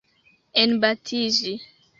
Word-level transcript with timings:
Enbatiĝi. 0.63 1.57